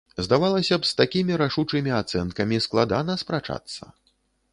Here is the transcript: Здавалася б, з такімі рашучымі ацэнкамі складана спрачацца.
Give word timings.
Здавалася 0.25 0.77
б, 0.77 0.87
з 0.91 0.95
такімі 1.01 1.37
рашучымі 1.41 1.91
ацэнкамі 1.97 2.57
складана 2.65 3.17
спрачацца. 3.23 3.83